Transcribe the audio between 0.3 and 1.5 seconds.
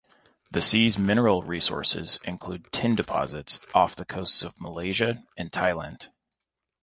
The sea's mineral